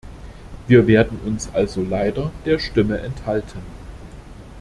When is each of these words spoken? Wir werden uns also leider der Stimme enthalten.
Wir 0.67 0.87
werden 0.87 1.19
uns 1.27 1.47
also 1.53 1.83
leider 1.83 2.31
der 2.43 2.57
Stimme 2.57 2.97
enthalten. 3.01 3.59